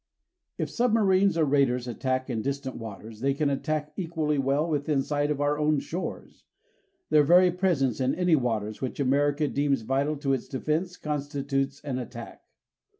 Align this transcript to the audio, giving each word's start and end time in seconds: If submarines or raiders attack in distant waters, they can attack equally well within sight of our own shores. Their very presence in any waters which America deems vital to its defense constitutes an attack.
If 0.57 0.71
submarines 0.71 1.37
or 1.37 1.45
raiders 1.45 1.87
attack 1.87 2.27
in 2.27 2.41
distant 2.41 2.75
waters, 2.75 3.19
they 3.19 3.35
can 3.35 3.51
attack 3.51 3.93
equally 3.95 4.39
well 4.39 4.67
within 4.67 5.03
sight 5.03 5.29
of 5.29 5.39
our 5.39 5.59
own 5.59 5.77
shores. 5.79 6.43
Their 7.11 7.21
very 7.21 7.51
presence 7.51 8.01
in 8.01 8.15
any 8.15 8.35
waters 8.35 8.81
which 8.81 8.99
America 8.99 9.47
deems 9.47 9.83
vital 9.83 10.17
to 10.17 10.33
its 10.33 10.47
defense 10.47 10.97
constitutes 10.97 11.81
an 11.81 11.99
attack. 11.99 12.47